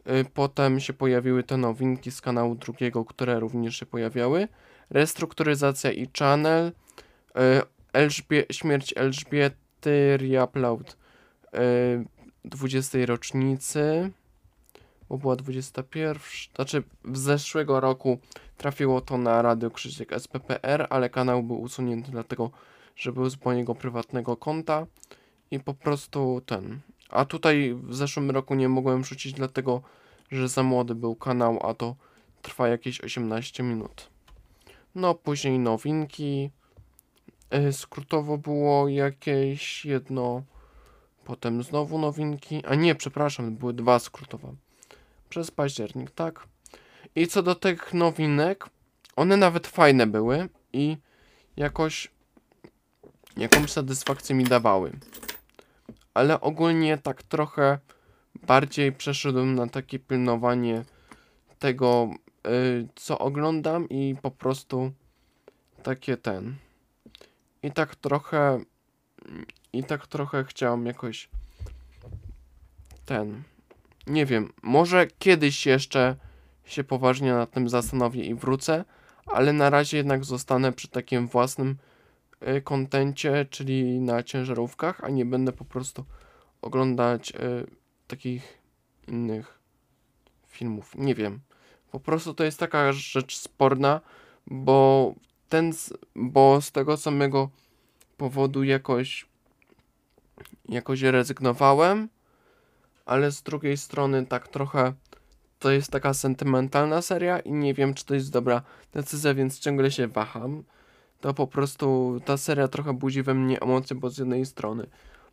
Yy, 0.06 0.26
potem 0.34 0.80
się 0.80 0.94
pojawiły 0.94 1.44
te 1.44 1.58
nowinki 1.58 2.12
z 2.12 2.22
kanału 2.22 2.56
drugiego, 2.56 3.06
które 3.06 3.40
również 3.40 3.76
się 3.80 3.86
pojawiały. 3.86 4.48
Restrukturyzacja 4.92 5.92
i 5.92 6.08
channel. 6.20 6.72
Yy, 7.36 7.42
Elżbie 7.94 8.46
śmierć 8.52 8.94
Elżbiety 8.98 10.18
Riaplaut. 10.18 10.98
Yy, 11.54 12.06
20. 12.46 12.98
rocznicy 13.06 14.12
bo 15.12 15.18
była 15.18 15.36
21, 15.36 16.22
znaczy 16.56 16.84
w 17.06 17.18
zeszłego 17.18 17.80
roku 17.80 18.20
trafiło 18.58 19.02
to 19.02 19.18
na 19.18 19.42
Radio 19.42 19.72
Krzysiek 19.72 20.14
SPPR, 20.20 20.88
ale 20.90 21.10
kanał 21.10 21.44
był 21.44 21.62
usunięty 21.62 22.12
dlatego, 22.12 22.52
że 22.96 23.12
był 23.12 23.30
z 23.30 23.46
mojego 23.46 23.76
prywatnego 23.76 24.38
konta 24.38 24.88
i 25.52 25.60
po 25.60 25.74
prostu 25.74 26.42
ten. 26.46 26.80
A 27.10 27.26
tutaj 27.26 27.76
w 27.84 27.96
zeszłym 27.96 28.32
roku 28.32 28.56
nie 28.56 28.70
mogłem 28.70 29.02
wrzucić 29.02 29.34
dlatego, 29.34 29.82
że 30.32 30.48
za 30.48 30.64
młody 30.64 30.96
był 30.96 31.16
kanał, 31.16 31.60
a 31.70 31.74
to 31.74 31.96
trwa 32.42 32.68
jakieś 32.68 33.02
18 33.02 33.64
minut. 33.64 34.11
No, 34.96 35.16
później 35.16 35.60
nowinki. 35.60 36.52
Yy, 37.52 37.74
skrótowo 37.74 38.38
było 38.38 38.88
jakieś 38.88 39.86
jedno, 39.86 40.44
potem 41.26 41.64
znowu 41.64 42.00
nowinki. 42.00 42.66
A 42.66 42.76
nie, 42.76 42.96
przepraszam, 42.96 43.56
były 43.56 43.74
dwa 43.74 44.00
skrótowe 44.00 44.56
przez 45.30 45.52
październik, 45.52 46.12
tak? 46.12 46.48
I 47.16 47.28
co 47.28 47.44
do 47.44 47.56
tych 47.56 47.94
nowinek, 47.94 48.70
one 49.16 49.38
nawet 49.38 49.68
fajne 49.68 50.08
były 50.08 50.50
i 50.74 50.98
jakoś 51.58 52.12
jakąś 53.38 53.72
satysfakcję 53.72 54.36
mi 54.36 54.44
dawały. 54.44 54.92
Ale 56.14 56.42
ogólnie 56.42 56.98
tak 56.98 57.24
trochę 57.24 57.80
bardziej 58.48 58.92
przeszedłem 58.92 59.56
na 59.56 59.68
takie 59.68 60.00
pilnowanie 60.00 60.84
tego, 61.60 62.10
co 62.96 63.20
oglądam 63.20 63.90
i 63.90 64.16
po 64.22 64.32
prostu 64.32 64.92
takie 65.84 66.18
ten. 66.18 66.56
I 67.64 67.72
tak 67.72 67.96
trochę 67.96 68.64
i 69.74 69.84
tak 69.84 70.08
trochę 70.08 70.44
chciałem 70.44 70.86
jakoś 70.86 71.30
ten 73.06 73.44
nie 74.08 74.26
wiem, 74.26 74.54
może 74.62 75.08
kiedyś 75.20 75.66
jeszcze 75.66 76.16
się 76.66 76.84
poważnie 76.84 77.34
nad 77.34 77.52
tym 77.52 77.70
zastanowię 77.70 78.24
i 78.24 78.36
wrócę, 78.36 78.86
ale 79.26 79.54
na 79.54 79.70
razie 79.70 79.98
jednak 79.98 80.26
zostanę 80.26 80.72
przy 80.72 80.88
takim 80.88 81.28
własnym 81.28 81.78
y, 82.58 82.62
kontencie, 82.62 83.46
czyli 83.50 84.00
na 84.00 84.24
ciężarówkach, 84.24 85.04
a 85.04 85.10
nie 85.10 85.26
będę 85.26 85.52
po 85.52 85.66
prostu 85.66 86.06
oglądać 86.62 87.32
y, 87.32 87.36
takich 88.08 88.62
innych 89.08 89.60
filmów. 90.48 90.96
Nie 90.96 91.16
wiem. 91.16 91.40
Po 91.92 92.00
prostu 92.00 92.34
to 92.34 92.44
jest 92.44 92.60
taka 92.60 92.94
rzecz 92.94 93.38
sporna, 93.38 94.02
bo 94.48 95.14
ten, 95.50 95.72
bo 96.16 96.62
z 96.62 96.72
tego 96.72 96.98
samego 96.98 97.50
powodu 98.18 98.64
jakoś 98.64 99.26
jakoś 100.70 101.02
rezygnowałem 101.02 102.10
ale 103.06 103.32
z 103.32 103.42
drugiej 103.42 103.78
strony 103.78 104.26
tak 104.26 104.48
trochę 104.48 104.94
to 105.60 105.72
jest 105.72 105.92
taka 105.92 106.14
sentymentalna 106.14 107.02
seria 107.02 107.40
i 107.40 107.52
nie 107.52 107.74
wiem, 107.74 107.94
czy 107.94 108.06
to 108.06 108.14
jest 108.14 108.32
dobra 108.32 108.62
decyzja, 108.94 109.34
więc 109.34 109.60
ciągle 109.60 109.92
się 109.92 110.08
waham. 110.08 110.64
To 111.22 111.34
po 111.34 111.48
prostu 111.48 112.20
ta 112.26 112.38
seria 112.38 112.68
trochę 112.68 112.94
budzi 112.94 113.24
we 113.24 113.34
mnie 113.34 113.62
emocje, 113.62 113.96
bo 113.96 114.10
z 114.10 114.18
jednej 114.18 114.46
strony 114.46 114.88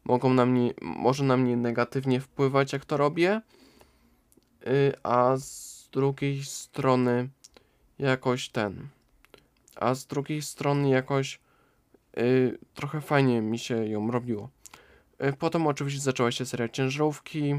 mogą 0.05 0.35
na 0.35 0.47
mnie, 0.47 0.75
może 0.83 1.25
na 1.25 1.37
mnie 1.37 1.57
negatywnie 1.57 2.21
wpływać, 2.21 2.73
jak 2.73 2.85
to 2.85 2.97
robię, 2.97 3.41
yy, 4.67 4.93
a 5.03 5.37
z 5.37 5.77
drugiej 5.92 6.45
strony 6.45 7.28
jakoś 7.99 8.49
ten. 8.49 8.88
A 9.76 9.95
z 9.95 10.07
drugiej 10.07 10.42
strony 10.42 10.88
jakoś 10.88 11.40
yy, 12.16 12.59
trochę 12.75 13.00
fajnie 13.00 13.40
mi 13.40 13.59
się 13.59 13.87
ją 13.87 14.11
robiło. 14.11 14.50
Y, 15.25 15.33
Potem 15.38 15.66
oczywiście 15.66 16.00
zaczęła 16.00 16.30
się 16.33 16.47
seria 16.47 16.68
ciężarówki. 16.68 17.54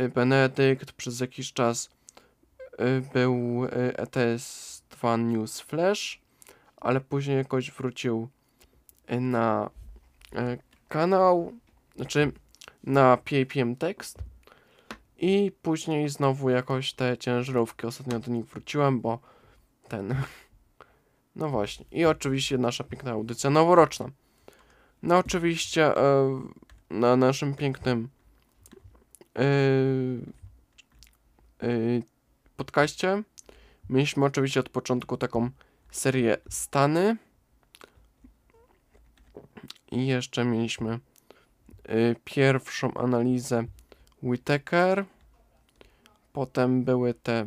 y, 0.00 0.08
Benedykt 0.08 0.92
przez 0.92 1.20
jakiś 1.20 1.52
czas 1.52 1.90
y, 2.80 3.02
był 3.14 3.64
y, 3.64 3.68
ETS2 3.96 5.18
News 5.18 5.60
Flash, 5.60 6.20
ale 6.76 7.00
później 7.00 7.36
jakoś 7.36 7.70
wrócił 7.70 8.28
y, 9.12 9.20
na 9.20 9.70
y, 10.32 10.58
kanał, 10.88 11.52
znaczy 11.96 12.32
na 12.84 13.16
PAPM 13.16 13.76
Text 13.76 14.18
i 15.18 15.52
później 15.62 16.08
znowu 16.08 16.50
jakoś 16.50 16.92
te 16.92 17.18
ciężarówki, 17.18 17.86
ostatnio 17.86 18.20
do 18.20 18.32
nich 18.32 18.44
wróciłem, 18.44 19.00
bo 19.00 19.18
ten, 19.88 20.14
no 21.36 21.48
właśnie 21.48 21.86
i 21.90 22.04
oczywiście 22.04 22.58
nasza 22.58 22.84
piękna 22.84 23.10
audycja 23.10 23.50
noworoczna. 23.50 24.10
No 25.02 25.18
oczywiście 25.18 25.96
e, 25.96 26.40
na 26.90 27.16
naszym 27.16 27.54
pięknym 27.54 28.08
yy, 29.34 30.20
yy, 31.62 32.02
podcaście 32.56 33.22
mieliśmy 33.90 34.24
oczywiście 34.24 34.60
od 34.60 34.68
początku 34.68 35.16
taką 35.16 35.50
serię 35.90 36.36
Stany 36.48 37.16
i 39.90 40.06
jeszcze 40.06 40.44
mieliśmy 40.44 40.98
yy, 41.88 42.16
pierwszą 42.24 42.94
analizę 42.94 43.64
Whittaker 44.26 45.04
potem 46.32 46.84
były 46.84 47.14
te 47.14 47.46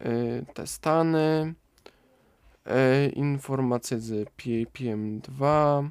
yy, 0.00 0.46
te 0.54 0.66
Stany 0.66 1.54
yy, 2.66 3.08
informacje 3.08 4.00
z 4.00 4.28
PAPM2 4.28 5.90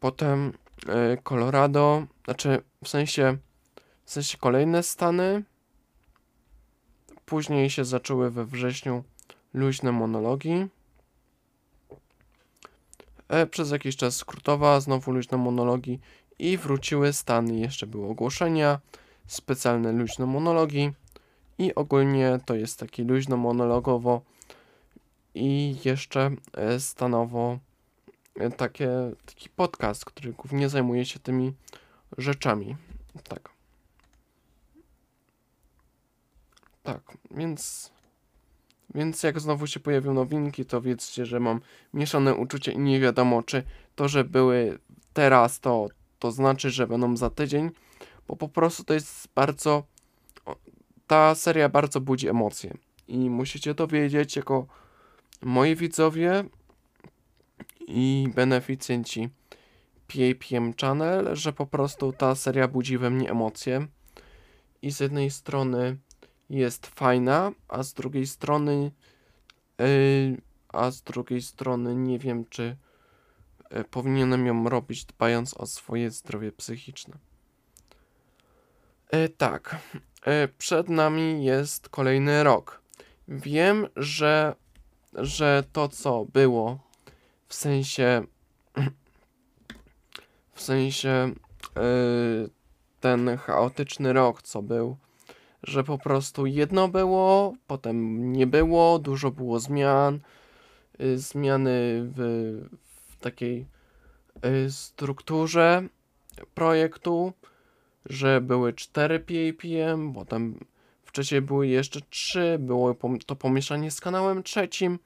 Potem 0.00 0.52
y, 0.88 1.22
Colorado, 1.22 2.06
znaczy 2.24 2.62
w 2.84 2.88
sensie, 2.88 3.36
w 4.04 4.10
sensie 4.10 4.38
kolejne 4.38 4.82
stany. 4.82 5.42
Później 7.26 7.70
się 7.70 7.84
zaczęły 7.84 8.30
we 8.30 8.44
wrześniu 8.44 9.04
luźne 9.54 9.92
monologi. 9.92 10.66
E, 13.30 13.46
przez 13.46 13.70
jakiś 13.70 13.96
czas 13.96 14.16
skrótowa, 14.16 14.80
znowu 14.80 15.12
luźne 15.12 15.38
monologi 15.38 15.98
i 16.38 16.58
wróciły 16.58 17.12
stany. 17.12 17.58
Jeszcze 17.58 17.86
były 17.86 18.08
ogłoszenia, 18.08 18.80
specjalne 19.26 19.92
luźne 19.92 20.26
monologi 20.26 20.92
i 21.58 21.74
ogólnie 21.74 22.38
to 22.46 22.54
jest 22.54 22.78
taki 22.78 23.02
luźno 23.02 23.36
monologowo 23.36 24.22
i 25.34 25.76
jeszcze 25.84 26.30
e, 26.52 26.80
stanowo 26.80 27.58
e, 28.34 28.50
takie, 28.50 28.90
taki 29.26 29.48
podcast, 29.48 30.04
który 30.04 30.32
głównie 30.32 30.68
zajmuje 30.68 31.04
się 31.04 31.18
tymi 31.18 31.52
rzeczami. 32.18 32.76
Tak. 33.28 33.50
Tak, 36.82 37.16
więc. 37.30 37.90
Więc 38.94 39.22
jak 39.22 39.40
znowu 39.40 39.66
się 39.66 39.80
pojawią 39.80 40.14
nowinki, 40.14 40.64
to 40.64 40.80
wiedzcie, 40.80 41.26
że 41.26 41.40
mam 41.40 41.60
mieszane 41.94 42.34
uczucie 42.34 42.72
i 42.72 42.78
nie 42.78 43.00
wiadomo, 43.00 43.42
czy 43.42 43.62
to, 43.94 44.08
że 44.08 44.24
były 44.24 44.78
teraz, 45.12 45.60
to, 45.60 45.88
to 46.18 46.32
znaczy, 46.32 46.70
że 46.70 46.86
będą 46.86 47.16
za 47.16 47.30
tydzień, 47.30 47.70
bo 48.28 48.36
po 48.36 48.48
prostu 48.48 48.84
to 48.84 48.94
jest 48.94 49.28
bardzo. 49.34 49.82
Ta 51.06 51.34
seria 51.34 51.68
bardzo 51.68 52.00
budzi 52.00 52.28
emocje. 52.28 52.74
I 53.08 53.30
musicie 53.30 53.74
to 53.74 53.86
wiedzieć 53.86 54.36
jako 54.36 54.66
moi 55.42 55.76
widzowie, 55.76 56.44
i 57.90 58.28
beneficjenci 58.34 59.28
PAPM 60.06 60.72
Channel, 60.80 61.36
że 61.36 61.52
po 61.52 61.66
prostu 61.66 62.12
ta 62.12 62.34
seria 62.34 62.68
budzi 62.68 62.98
we 62.98 63.10
mnie 63.10 63.30
emocje. 63.30 63.86
I 64.82 64.90
z 64.90 65.00
jednej 65.00 65.30
strony 65.30 65.96
jest 66.50 66.86
fajna, 66.86 67.52
a 67.68 67.82
z 67.82 67.94
drugiej 67.94 68.26
strony 68.26 68.92
yy, 69.78 70.40
a 70.68 70.90
z 70.90 71.02
drugiej 71.02 71.42
strony 71.42 71.96
nie 71.96 72.18
wiem, 72.18 72.44
czy 72.50 72.76
yy, 73.70 73.84
powinienem 73.84 74.46
ją 74.46 74.68
robić 74.68 75.04
dbając 75.04 75.54
o 75.54 75.66
swoje 75.66 76.10
zdrowie 76.10 76.52
psychiczne. 76.52 77.18
Yy, 79.12 79.28
tak, 79.28 79.76
przed 80.58 80.88
nami 80.88 81.44
jest 81.44 81.88
kolejny 81.88 82.44
rok. 82.44 82.82
Wiem, 83.28 83.86
że, 83.96 84.54
że 85.14 85.64
to 85.72 85.88
co 85.88 86.24
było 86.24 86.78
w 87.48 87.54
sensie 87.54 88.22
w 90.54 90.62
sensie 90.62 91.34
ten 93.00 93.36
chaotyczny 93.36 94.12
rok, 94.12 94.42
co 94.42 94.62
był, 94.62 94.96
że 95.62 95.84
po 95.84 95.98
prostu 95.98 96.46
jedno 96.46 96.88
było, 96.88 97.54
potem 97.66 98.32
nie 98.32 98.46
było, 98.46 98.98
dużo 98.98 99.30
było 99.30 99.60
zmian, 99.60 100.20
yy, 100.98 101.18
zmiany 101.18 101.70
w, 102.16 102.20
w 103.08 103.20
takiej 103.20 103.66
yy, 104.42 104.70
strukturze 104.70 105.88
projektu, 106.54 107.32
że 108.06 108.40
były 108.40 108.72
4 108.72 109.20
PAPM, 109.20 110.12
potem 110.12 110.60
wcześniej 111.04 111.40
były 111.40 111.66
jeszcze 111.66 112.00
3, 112.10 112.56
było 112.60 112.96
to 113.26 113.36
pomieszanie 113.36 113.90
z 113.90 114.00
kanałem 114.00 114.42
trzecim 114.42 114.98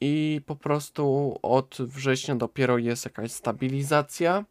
i 0.00 0.40
po 0.46 0.56
prostu 0.56 1.38
od 1.42 1.76
września 1.80 2.36
dopiero 2.36 2.78
jest 2.78 3.04
jakaś 3.04 3.32
stabilizacja. 3.32 4.44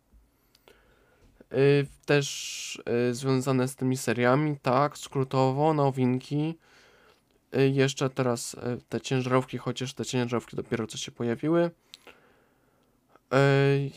Y, 1.54 1.88
też 2.06 2.82
y, 3.10 3.16
związane 3.16 3.68
z 3.68 3.76
tymi 3.76 3.98
seriami, 3.98 4.58
tak, 4.62 4.98
skrótowo, 4.98 5.74
nowinki. 5.74 6.58
Y, 7.56 7.70
jeszcze 7.70 8.10
teraz 8.10 8.56
te 8.90 9.02
ciężarówki, 9.02 9.58
chociaż 9.58 9.94
te 9.94 10.06
ciężarówki 10.06 10.56
dopiero 10.56 10.88
co 10.88 10.98
się 10.98 11.12
pojawiły. 11.12 11.72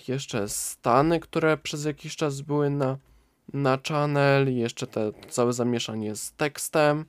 Jeszcze 0.08 0.48
Stany, 0.48 1.20
które 1.20 1.56
przez 1.56 1.84
jakiś 1.84 2.16
czas 2.16 2.40
były 2.40 2.70
na, 2.70 2.98
na 3.52 3.78
channel. 3.88 4.56
Jeszcze 4.56 4.86
te 4.86 5.12
całe 5.28 5.52
zamieszanie 5.52 6.16
z 6.16 6.32
tekstem 6.32 7.04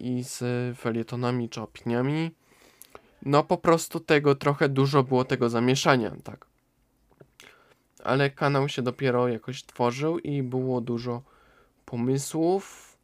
i 0.00 0.24
z 0.24 0.38
felietonami 0.78 1.48
czy 1.48 1.62
opiniami. 1.62 2.30
No 3.22 3.44
po 3.44 3.56
prostu 3.56 4.00
tego 4.00 4.34
trochę 4.34 4.68
dużo 4.68 5.02
było 5.02 5.24
tego 5.24 5.50
zamieszania, 5.50 6.12
tak. 6.24 6.46
Ale 8.06 8.30
kanał 8.30 8.68
się 8.68 8.82
dopiero 8.82 9.28
jakoś 9.28 9.64
tworzył 9.64 10.18
i 10.18 10.42
było 10.42 10.80
dużo 10.80 11.22
pomysłów. 11.84 12.96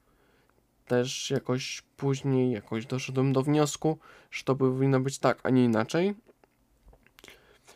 Też 0.86 1.30
jakoś 1.30 1.82
później 1.96 2.52
jakoś 2.52 2.86
doszedłem 2.86 3.32
do 3.32 3.42
wniosku, 3.42 3.98
że 4.30 4.44
to 4.44 4.56
powinno 4.56 5.00
być 5.00 5.18
tak, 5.18 5.40
a 5.42 5.50
nie 5.50 5.64
inaczej. 5.64 6.14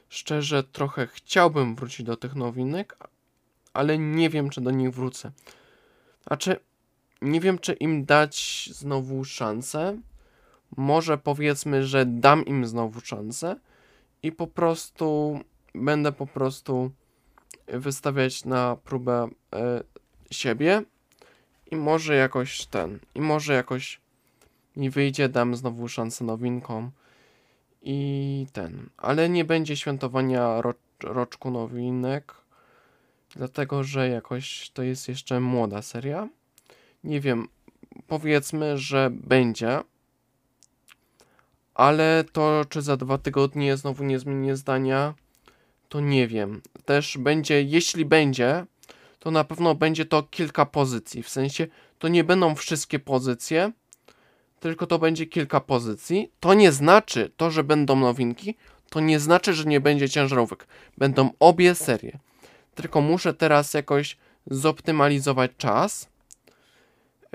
Szczerze 0.08 0.64
trochę 0.64 1.06
chciałbym 1.06 1.74
wrócić 1.74 2.06
do 2.06 2.16
tych 2.16 2.34
nowinek, 2.34 2.96
ale 3.72 3.98
nie 3.98 4.30
wiem, 4.30 4.50
czy 4.50 4.60
do 4.60 4.70
nich 4.70 4.90
wrócę. 4.90 5.30
Znaczy, 6.26 6.56
nie 7.22 7.40
wiem, 7.40 7.58
czy 7.58 7.72
im 7.72 8.04
dać 8.04 8.68
znowu 8.72 9.24
szansę 9.24 9.98
może 10.76 11.18
powiedzmy, 11.18 11.86
że 11.86 12.06
dam 12.06 12.44
im 12.44 12.66
znowu 12.66 13.00
szansę 13.00 13.56
i 14.22 14.32
po 14.32 14.46
prostu 14.46 15.40
będę 15.74 16.12
po 16.12 16.26
prostu 16.26 16.90
wystawiać 17.68 18.44
na 18.44 18.76
próbę 18.84 19.28
e, 19.52 19.82
siebie 20.30 20.82
i 21.70 21.76
może 21.76 22.14
jakoś 22.14 22.66
ten, 22.66 22.98
i 23.14 23.20
może 23.20 23.54
jakoś 23.54 24.00
mi 24.76 24.90
wyjdzie, 24.90 25.28
dam 25.28 25.56
znowu 25.56 25.88
szansę 25.88 26.24
nowinkom 26.24 26.90
i 27.82 28.46
ten, 28.52 28.88
ale 28.96 29.28
nie 29.28 29.44
będzie 29.44 29.76
świętowania 29.76 30.60
ro, 30.60 30.74
roczku 31.02 31.50
nowinek, 31.50 32.34
dlatego 33.30 33.84
że 33.84 34.08
jakoś 34.08 34.70
to 34.70 34.82
jest 34.82 35.08
jeszcze 35.08 35.40
młoda 35.40 35.82
seria. 35.82 36.28
Nie 37.04 37.20
wiem, 37.20 37.48
powiedzmy, 38.06 38.78
że 38.78 39.10
będzie, 39.12 39.80
ale 41.74 42.24
to, 42.32 42.64
czy 42.68 42.82
za 42.82 42.96
dwa 42.96 43.18
tygodnie 43.18 43.76
znowu 43.76 44.04
nie 44.04 44.18
zmienię 44.18 44.56
zdania, 44.56 45.14
to 45.88 46.00
nie 46.00 46.28
wiem. 46.28 46.62
Też 46.84 47.18
będzie, 47.18 47.62
jeśli 47.62 48.04
będzie, 48.04 48.66
to 49.18 49.30
na 49.30 49.44
pewno 49.44 49.74
będzie 49.74 50.04
to 50.04 50.22
kilka 50.22 50.66
pozycji. 50.66 51.22
W 51.22 51.28
sensie, 51.28 51.66
to 51.98 52.08
nie 52.08 52.24
będą 52.24 52.54
wszystkie 52.54 52.98
pozycje, 52.98 53.72
tylko 54.60 54.86
to 54.86 54.98
będzie 54.98 55.26
kilka 55.26 55.60
pozycji. 55.60 56.30
To 56.40 56.54
nie 56.54 56.72
znaczy, 56.72 57.30
to, 57.36 57.50
że 57.50 57.64
będą 57.64 57.96
nowinki, 57.96 58.56
to 58.90 59.00
nie 59.00 59.20
znaczy, 59.20 59.54
że 59.54 59.64
nie 59.64 59.80
będzie 59.80 60.08
ciężarówek. 60.08 60.66
Będą 60.98 61.30
obie 61.40 61.74
serie. 61.74 62.18
Tylko 62.74 63.00
muszę 63.00 63.34
teraz 63.34 63.74
jakoś 63.74 64.16
zoptymalizować 64.46 65.50
czas, 65.58 66.08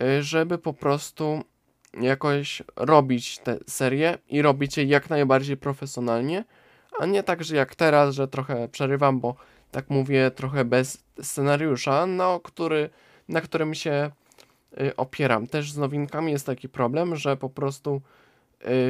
y, 0.02 0.24
żeby 0.24 0.58
po 0.58 0.74
prostu 0.74 1.44
jakoś 2.02 2.64
robić 2.76 3.38
te 3.38 3.58
serie 3.68 4.18
i 4.30 4.42
robić 4.42 4.78
je 4.78 4.84
jak 4.84 5.10
najbardziej 5.10 5.58
profesjonalnie, 5.58 6.44
A 7.00 7.06
nie 7.06 7.24
tak, 7.24 7.44
że 7.44 7.56
jak 7.56 7.76
teraz, 7.76 8.16
że 8.16 8.28
trochę 8.28 8.68
przerywam, 8.68 9.20
bo 9.20 9.36
tak 9.72 9.90
mówię, 9.90 10.32
trochę 10.32 10.66
bez 10.66 11.04
scenariusza, 11.22 12.06
no, 12.06 12.40
który, 12.40 12.90
na 13.30 13.42
którym 13.42 13.74
się 13.76 14.12
y, 14.82 14.96
opieram. 14.96 15.48
Też 15.48 15.72
z 15.72 15.78
nowinkami 15.78 16.32
jest 16.32 16.46
taki 16.46 16.70
problem, 16.70 17.16
że 17.16 17.38
po 17.38 17.50
prostu 17.50 18.02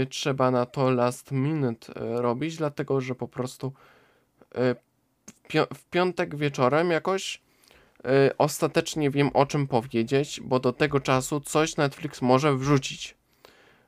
y, 0.02 0.06
trzeba 0.06 0.52
na 0.52 0.66
to 0.66 0.92
last 0.92 1.32
minute 1.32 1.92
y, 1.92 2.22
robić, 2.22 2.58
dlatego 2.58 3.02
że 3.02 3.16
po 3.16 3.28
prostu 3.28 3.74
w, 5.76 5.90
piątek 5.90 6.36
wieczorem 6.36 6.92
jakoś 6.92 7.42
ostatecznie 8.38 9.10
wiem 9.10 9.30
o 9.34 9.46
czym 9.46 9.68
powiedzieć, 9.68 10.42
bo 10.44 10.60
do 10.60 10.74
tego 10.74 11.00
czasu 11.00 11.40
coś 11.40 11.78
Netflix 11.78 12.22
może 12.22 12.56
wrzucić. 12.56 13.16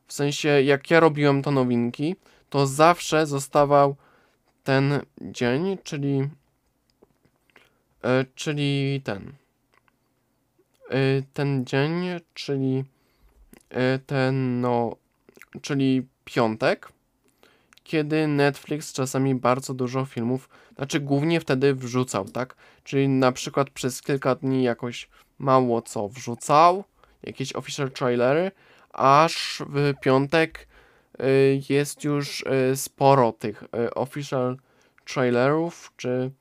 W 0.08 0.14
sensie, 0.14 0.50
jak 0.50 0.92
ja 0.92 1.00
robiłem 1.00 1.42
to 1.42 1.52
nowinki, 1.52 2.16
to 2.54 2.68
zawsze 2.68 3.28
zostawał 3.28 3.96
ten 4.64 5.00
dzień, 5.22 5.78
czyli 5.84 6.30
e, 8.04 8.26
czyli 8.36 9.02
ten 9.04 9.34
e, 10.90 11.22
ten 11.34 11.66
dzień, 11.66 12.06
czyli 12.34 12.84
e, 13.70 14.00
ten 14.00 14.62
no, 14.62 14.96
czyli 15.62 16.08
piątek, 16.26 16.92
kiedy 17.84 18.28
Netflix 18.28 18.94
czasami 18.94 19.36
bardzo 19.36 19.74
dużo 19.74 20.06
filmów, 20.06 20.50
znaczy 20.76 21.00
głównie 21.00 21.40
wtedy 21.40 21.74
wrzucał, 21.76 22.26
tak? 22.26 22.56
Czyli 22.84 23.08
na 23.08 23.32
przykład 23.32 23.70
przez 23.70 24.02
kilka 24.02 24.36
dni 24.36 24.64
jakoś 24.64 25.10
mało 25.40 25.82
co 25.82 26.10
wrzucał, 26.10 26.84
jakieś 27.24 27.56
official 27.56 27.92
trailery, 27.92 28.52
aż 28.92 29.64
w 29.70 29.94
piątek 30.02 30.68
jest 31.70 32.04
już 32.04 32.42
y, 32.72 32.76
sporo 32.76 33.32
tych 33.32 33.64
y, 33.64 33.94
official 33.94 34.58
trailerów, 35.06 35.92
czy 35.98 36.32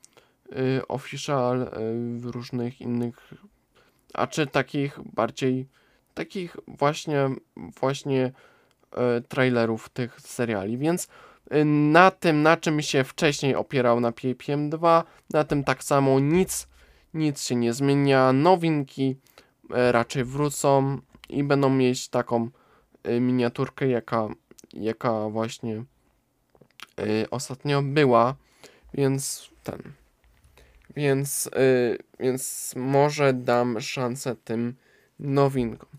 y, 0.57 0.87
official 0.87 1.61
y, 1.61 2.31
różnych 2.31 2.81
innych, 2.81 3.33
a 4.13 4.27
czy 4.27 4.47
takich 4.47 4.99
bardziej, 5.13 5.67
takich 6.13 6.57
właśnie, 6.67 7.29
właśnie 7.55 8.31
y, 9.17 9.21
trailerów 9.21 9.89
tych 9.89 10.21
seriali, 10.21 10.77
więc 10.77 11.07
y, 11.53 11.65
na 11.65 12.11
tym, 12.11 12.41
na 12.41 12.57
czym 12.57 12.81
się 12.81 13.03
wcześniej 13.03 13.55
opierał 13.55 13.99
na 13.99 14.11
PPM 14.11 14.69
2, 14.69 15.03
na 15.33 15.43
tym 15.43 15.63
tak 15.63 15.83
samo 15.83 16.19
nic, 16.19 16.67
nic 17.13 17.43
się 17.43 17.55
nie 17.55 17.73
zmienia, 17.73 18.33
nowinki 18.33 19.17
y, 19.63 19.91
raczej 19.91 20.23
wrócą 20.23 20.97
i 21.29 21.43
będą 21.43 21.69
mieć 21.69 22.09
taką 22.09 22.49
y, 23.07 23.19
miniaturkę, 23.19 23.87
jaka, 23.87 24.27
jaka 24.73 25.29
właśnie 25.29 25.83
y, 26.99 27.29
ostatnio 27.31 27.81
była, 27.81 28.35
więc 28.93 29.49
ten. 29.63 29.81
Więc, 30.95 31.47
y, 31.47 31.97
więc 32.19 32.73
może 32.75 33.33
dam 33.33 33.81
szansę 33.81 34.35
tym 34.35 34.75
nowinkom. 35.19 35.89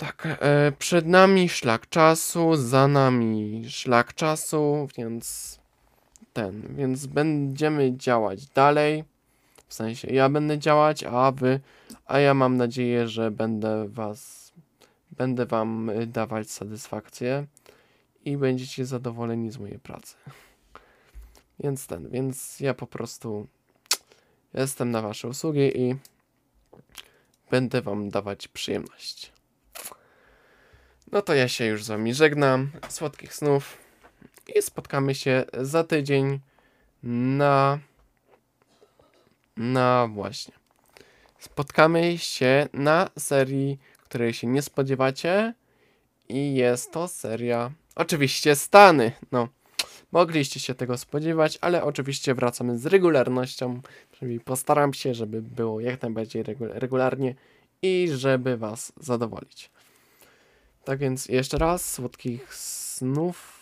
Tak, 0.00 0.28
e, 0.40 0.72
przed 0.78 1.06
nami 1.06 1.48
szlak 1.48 1.88
czasu, 1.88 2.56
za 2.56 2.88
nami 2.88 3.64
szlak 3.68 4.14
czasu, 4.14 4.88
więc 4.98 5.58
ten, 6.32 6.74
więc 6.76 7.06
będziemy 7.06 7.96
działać 7.96 8.46
dalej. 8.46 9.04
W 9.68 9.74
sensie 9.74 10.08
ja 10.08 10.28
będę 10.28 10.58
działać, 10.58 11.04
a 11.04 11.32
wy, 11.32 11.60
a 12.06 12.18
ja 12.18 12.34
mam 12.34 12.56
nadzieję, 12.56 13.08
że 13.08 13.30
będę 13.30 13.88
was, 13.88 14.49
będę 15.20 15.46
wam 15.46 15.90
y, 15.90 16.06
dawać 16.06 16.50
satysfakcję 16.50 17.46
i 18.24 18.36
będziecie 18.36 18.86
zadowoleni 18.86 19.50
z 19.50 19.58
mojej 19.58 19.78
pracy. 19.78 20.16
Więc 21.60 21.86
ten, 21.86 22.10
więc 22.10 22.60
ja 22.60 22.74
po 22.74 22.86
prostu 22.86 23.46
jestem 24.54 24.90
na 24.90 25.02
wasze 25.02 25.28
usługi 25.28 25.80
i 25.80 25.96
będę 27.50 27.82
wam 27.82 28.10
dawać 28.10 28.48
przyjemność. 28.48 29.32
No 31.12 31.22
to 31.22 31.34
ja 31.34 31.48
się 31.48 31.64
już 31.64 31.84
z 31.84 31.88
wami 31.88 32.14
żegnam. 32.14 32.70
Słodkich 32.88 33.34
snów 33.34 33.78
i 34.56 34.62
spotkamy 34.62 35.14
się 35.14 35.44
za 35.52 35.84
tydzień 35.84 36.40
na 37.02 37.78
na 39.56 40.08
właśnie. 40.12 40.54
Spotkamy 41.38 42.18
się 42.18 42.68
na 42.72 43.10
serii, 43.18 43.78
której 44.10 44.32
się 44.32 44.46
nie 44.46 44.62
spodziewacie 44.62 45.54
i 46.28 46.54
jest 46.54 46.92
to 46.92 47.08
seria 47.08 47.70
oczywiście 47.94 48.56
Stany. 48.56 49.12
No, 49.32 49.48
mogliście 50.12 50.60
się 50.60 50.74
tego 50.74 50.98
spodziewać, 50.98 51.58
ale 51.60 51.84
oczywiście 51.84 52.34
wracamy 52.34 52.78
z 52.78 52.86
regularnością, 52.86 53.80
czyli 54.12 54.40
postaram 54.40 54.94
się, 54.94 55.14
żeby 55.14 55.42
było 55.42 55.80
jak 55.80 56.02
najbardziej 56.02 56.44
regu- 56.44 56.70
regularnie 56.72 57.34
i 57.82 58.08
żeby 58.12 58.56
was 58.56 58.92
zadowolić. 59.00 59.70
Tak 60.84 60.98
więc 60.98 61.26
jeszcze 61.26 61.58
raz 61.58 61.92
słodkich 61.92 62.54
snów 62.54 63.60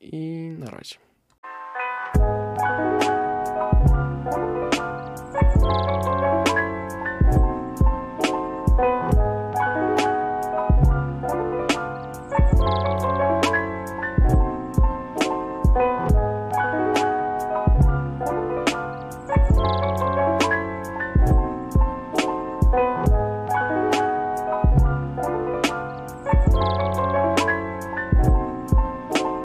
i 0.00 0.52
na 0.58 0.70
razie. 0.70 0.96